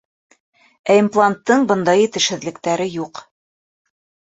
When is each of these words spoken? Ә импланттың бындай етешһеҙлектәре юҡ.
Ә 0.93 0.95
импланттың 1.01 1.69
бындай 1.75 2.03
етешһеҙлектәре 2.03 2.93
юҡ. 2.99 3.27